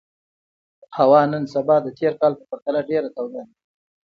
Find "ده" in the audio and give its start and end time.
3.43-3.43